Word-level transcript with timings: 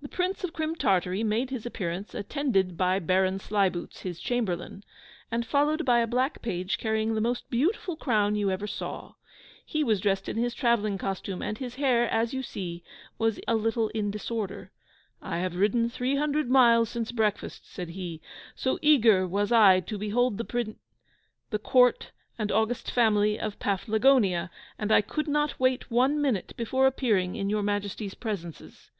The 0.00 0.08
Prince 0.08 0.42
of 0.42 0.54
Crim 0.54 0.74
Tartary 0.74 1.22
made 1.22 1.50
his 1.50 1.66
appearance, 1.66 2.14
attended 2.14 2.78
by 2.78 2.98
Baron 2.98 3.38
Sleibootz, 3.38 3.98
his 4.00 4.18
chamberlain, 4.18 4.84
and 5.30 5.44
followed 5.44 5.84
by 5.84 5.98
a 5.98 6.06
black 6.06 6.40
page, 6.40 6.78
carrying 6.78 7.14
the 7.14 7.20
most 7.20 7.44
beautiful 7.50 7.94
crown 7.94 8.36
you 8.36 8.50
ever 8.50 8.66
saw! 8.66 9.12
He 9.66 9.84
was 9.84 10.00
dressed 10.00 10.30
in 10.30 10.38
his 10.38 10.54
travelling 10.54 10.96
costume, 10.96 11.42
and 11.42 11.58
his 11.58 11.74
hair 11.74 12.08
was 13.18 13.38
a 13.46 13.54
little 13.54 13.88
in 13.88 14.10
disorder. 14.10 14.70
"I 15.20 15.40
have 15.40 15.54
ridden 15.56 15.90
three 15.90 16.16
hundred 16.16 16.48
miles 16.48 16.88
since 16.88 17.12
breakfast," 17.12 17.70
said 17.70 17.90
he, 17.90 18.22
"so 18.54 18.78
eager 18.80 19.26
was 19.28 19.52
I 19.52 19.80
to 19.80 19.98
behold 19.98 20.38
the 20.38 20.44
Prin 20.46 20.76
the 21.50 21.58
Court 21.58 22.12
and 22.38 22.50
august 22.50 22.90
family 22.90 23.38
of 23.38 23.58
Paflagonia, 23.58 24.48
and 24.78 24.90
I 24.90 25.02
could 25.02 25.28
not 25.28 25.60
wait 25.60 25.90
one 25.90 26.18
minute 26.18 26.54
before 26.56 26.86
appearing 26.86 27.36
in 27.36 27.50
your 27.50 27.62
Majesties' 27.62 28.14
presences." 28.14 28.90